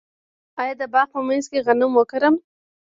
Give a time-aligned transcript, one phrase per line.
[0.61, 2.35] آیا د باغ په منځ کې غنم وکرم؟